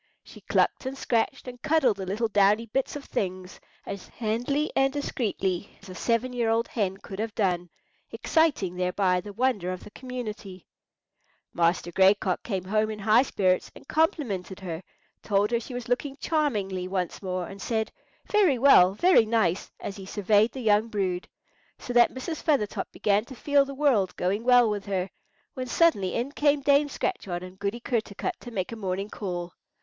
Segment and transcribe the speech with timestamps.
[0.23, 4.91] She clucked and scratched, and cuddled the little downy bits of things as handily and
[4.91, 7.69] discreetly as a seven year old hen could have done,
[8.09, 10.55] exciting thereby the wonder of the community.
[10.55, 14.81] [Picture: The Brood Hatched] Master Gray Cock came home in high spirits, and complimented her;
[15.21, 17.91] told her she was looking charmingly once more, and said,
[18.25, 21.27] "Very well, very nice," as he surveyed the young brood.
[21.77, 22.41] So that Mrs.
[22.41, 25.11] Feathertop began to feel the world going well with her,
[25.53, 29.53] when suddenly in came Dame Scratchard and Goody Kertarkut to make a morning call.